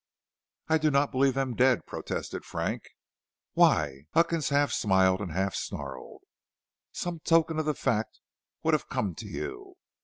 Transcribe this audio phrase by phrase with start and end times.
[0.67, 2.89] "I do not believe them dead," protested Frank.
[3.53, 6.23] "Why?" Huckins half smiled, half snarled.
[6.91, 8.19] "Some token of the fact
[8.63, 9.75] would have come to you.